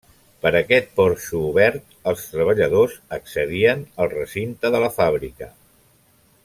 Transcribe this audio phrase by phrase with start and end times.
[0.43, 5.55] Per aquest porxo obert els treballadors accedien al recinte de la fàbrica.